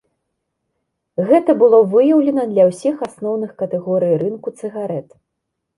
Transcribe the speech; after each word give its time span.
Гэта 1.31 1.51
было 1.61 1.79
выяўлена 1.93 2.43
для 2.55 2.63
ўсіх 2.71 2.95
асноўных 3.09 3.51
катэгорый 3.61 4.15
рынку 4.25 4.49
цыгарэт. 4.61 5.09